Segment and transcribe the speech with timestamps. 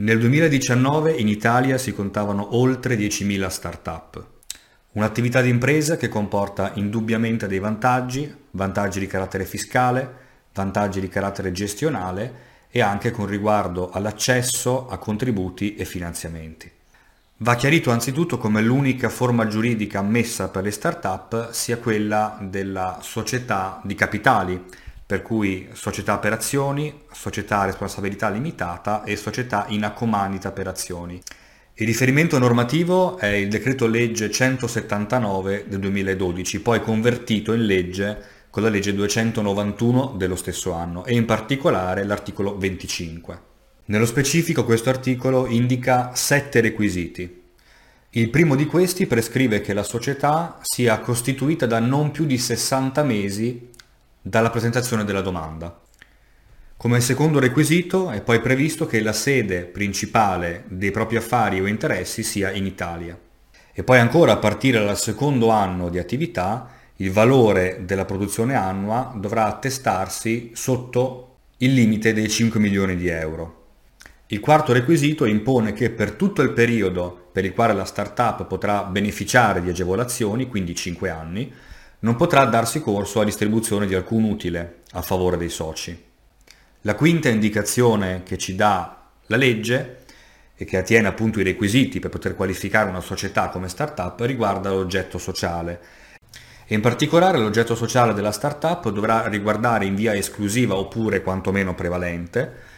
[0.00, 4.26] Nel 2019 in Italia si contavano oltre 10.000 start-up.
[4.92, 10.14] Un'attività di impresa che comporta indubbiamente dei vantaggi, vantaggi di carattere fiscale,
[10.54, 12.32] vantaggi di carattere gestionale
[12.70, 16.70] e anche con riguardo all'accesso a contributi e finanziamenti.
[17.38, 23.82] Va chiarito anzitutto come l'unica forma giuridica ammessa per le start-up sia quella della società
[23.84, 24.64] di capitali,
[25.10, 31.20] per cui società per azioni, società a responsabilità limitata e società in accomandita per azioni.
[31.74, 38.62] Il riferimento normativo è il decreto legge 179 del 2012, poi convertito in legge con
[38.62, 43.40] la legge 291 dello stesso anno e in particolare l'articolo 25.
[43.86, 47.38] Nello specifico questo articolo indica sette requisiti.
[48.10, 53.02] Il primo di questi prescrive che la società sia costituita da non più di 60
[53.02, 53.69] mesi
[54.30, 55.76] dalla presentazione della domanda.
[56.76, 62.22] Come secondo requisito è poi previsto che la sede principale dei propri affari o interessi
[62.22, 63.18] sia in Italia.
[63.72, 69.12] E poi ancora a partire dal secondo anno di attività il valore della produzione annua
[69.16, 73.56] dovrà attestarsi sotto il limite dei 5 milioni di euro.
[74.28, 78.84] Il quarto requisito impone che per tutto il periodo per il quale la startup potrà
[78.84, 81.52] beneficiare di agevolazioni, quindi 5 anni,
[82.00, 86.08] non potrà darsi corso a distribuzione di alcun utile a favore dei soci.
[86.82, 89.98] La quinta indicazione che ci dà la legge
[90.56, 95.18] e che attiene appunto i requisiti per poter qualificare una società come startup riguarda l'oggetto
[95.18, 95.80] sociale.
[96.66, 102.68] E in particolare l'oggetto sociale della startup dovrà riguardare in via esclusiva oppure quantomeno prevalente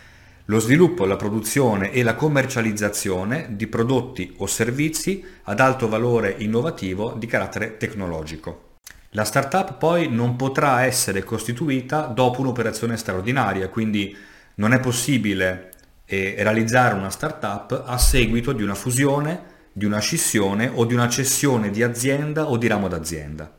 [0.46, 7.12] lo sviluppo, la produzione e la commercializzazione di prodotti o servizi ad alto valore innovativo
[7.12, 8.71] di carattere tecnologico.
[9.14, 14.16] La startup poi non potrà essere costituita dopo un'operazione straordinaria, quindi
[14.54, 15.70] non è possibile
[16.06, 21.10] eh, realizzare una startup a seguito di una fusione, di una scissione o di una
[21.10, 23.52] cessione di azienda o di ramo d'azienda.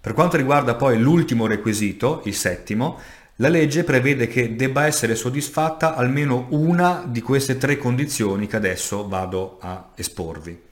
[0.00, 2.98] Per quanto riguarda poi l'ultimo requisito, il settimo,
[3.36, 9.06] la legge prevede che debba essere soddisfatta almeno una di queste tre condizioni che adesso
[9.06, 10.71] vado a esporvi.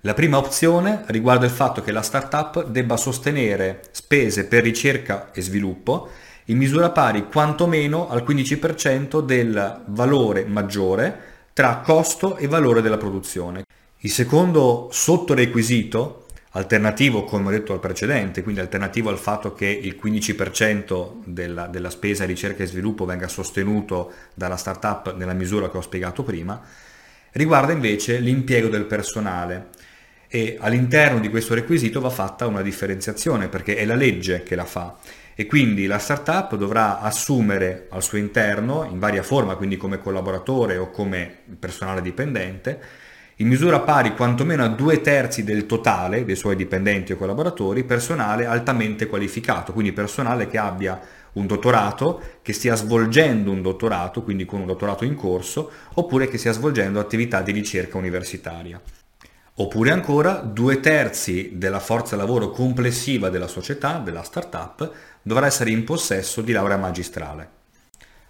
[0.00, 5.40] La prima opzione riguarda il fatto che la startup debba sostenere spese per ricerca e
[5.40, 6.08] sviluppo
[6.46, 13.64] in misura pari quantomeno al 15% del valore maggiore tra costo e valore della produzione.
[14.00, 19.98] Il secondo sottorequisito, alternativo come ho detto al precedente, quindi alternativo al fatto che il
[20.00, 25.82] 15% della, della spesa ricerca e sviluppo venga sostenuto dalla startup nella misura che ho
[25.82, 26.60] spiegato prima,
[27.32, 29.70] riguarda invece l'impiego del personale
[30.28, 34.64] e all'interno di questo requisito va fatta una differenziazione perché è la legge che la
[34.64, 34.96] fa
[35.38, 40.78] e quindi la startup dovrà assumere al suo interno in varia forma, quindi come collaboratore
[40.78, 42.80] o come personale dipendente,
[43.36, 48.46] in misura pari quantomeno a due terzi del totale dei suoi dipendenti o collaboratori, personale
[48.46, 50.98] altamente qualificato, quindi personale che abbia
[51.34, 56.38] un dottorato, che stia svolgendo un dottorato, quindi con un dottorato in corso, oppure che
[56.38, 58.80] stia svolgendo attività di ricerca universitaria.
[59.58, 64.90] Oppure ancora due terzi della forza lavoro complessiva della società, della startup,
[65.22, 67.48] dovrà essere in possesso di laurea magistrale.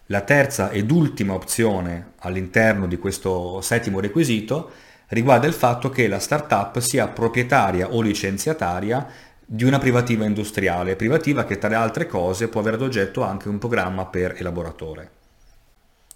[0.07, 4.71] La terza ed ultima opzione all'interno di questo settimo requisito
[5.09, 9.05] riguarda il fatto che la startup sia proprietaria o licenziataria
[9.45, 13.49] di una privativa industriale, privativa che tra le altre cose può avere ad oggetto anche
[13.49, 15.11] un programma per elaboratore.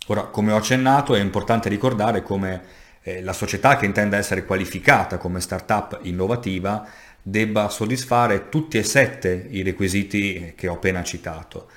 [0.06, 2.62] Ora, come ho accennato, è importante ricordare come
[3.03, 6.88] eh, la società che intenda essere qualificata come startup innovativa
[7.22, 11.69] debba soddisfare tutti e sette i requisiti che ho appena citato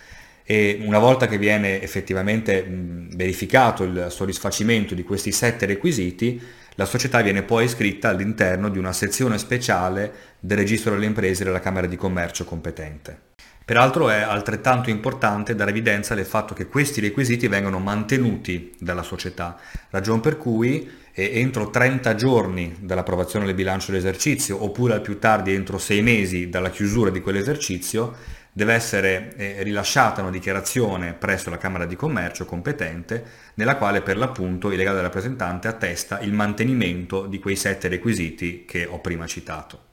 [0.45, 6.41] e una volta che viene effettivamente verificato il soddisfacimento di questi sette requisiti,
[6.75, 11.61] la società viene poi iscritta all'interno di una sezione speciale del registro delle imprese della
[11.61, 13.31] Camera di Commercio competente.
[13.65, 19.57] Peraltro è altrettanto importante dare evidenza del fatto che questi requisiti vengono mantenuti dalla società,
[19.89, 25.53] ragion per cui eh, entro 30 giorni dall'approvazione del bilancio dell'esercizio oppure al più tardi
[25.53, 28.13] entro 6 mesi dalla chiusura di quell'esercizio
[28.51, 33.23] deve essere eh, rilasciata una dichiarazione presso la Camera di Commercio competente
[33.53, 38.85] nella quale per l'appunto il legale rappresentante attesta il mantenimento di quei sette requisiti che
[38.85, 39.92] ho prima citato.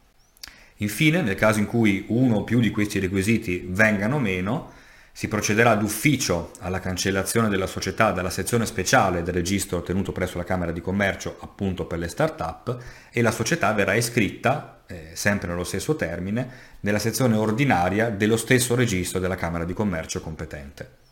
[0.81, 4.73] Infine, nel caso in cui uno o più di questi requisiti vengano meno,
[5.13, 10.45] si procederà d'ufficio alla cancellazione della società dalla sezione speciale del registro tenuto presso la
[10.45, 12.79] Camera di Commercio appunto per le start-up
[13.11, 16.49] e la società verrà iscritta, eh, sempre nello stesso termine,
[16.81, 21.10] nella sezione ordinaria dello stesso registro della Camera di Commercio competente.